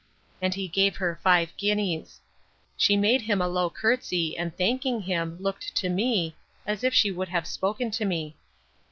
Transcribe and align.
And 0.41 0.55
he 0.55 0.67
gave 0.67 0.95
her 0.95 1.19
five 1.21 1.55
guineas.—She 1.57 2.97
made 2.97 3.21
him 3.21 3.39
a 3.39 3.47
low 3.47 3.69
courtesy, 3.69 4.35
and 4.35 4.51
thanking 4.57 5.01
him, 5.03 5.37
looked 5.39 5.75
to 5.75 5.89
me, 5.89 6.35
as 6.65 6.83
if 6.83 6.91
she 6.91 7.11
would 7.11 7.29
have 7.29 7.45
spoken 7.45 7.91
to 7.91 8.05
me. 8.05 8.35